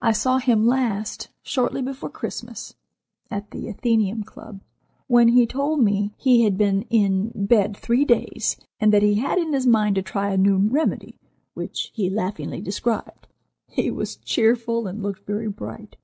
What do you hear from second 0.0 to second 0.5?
I saw